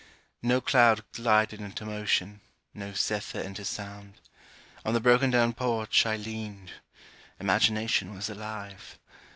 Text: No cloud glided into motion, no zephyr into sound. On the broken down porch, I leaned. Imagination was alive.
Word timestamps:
No 0.41 0.61
cloud 0.61 1.03
glided 1.11 1.61
into 1.61 1.85
motion, 1.85 2.41
no 2.73 2.91
zephyr 2.91 3.39
into 3.39 3.63
sound. 3.63 4.15
On 4.83 4.95
the 4.95 4.99
broken 4.99 5.29
down 5.29 5.53
porch, 5.53 6.07
I 6.07 6.15
leaned. 6.17 6.71
Imagination 7.39 8.11
was 8.11 8.27
alive. 8.27 8.97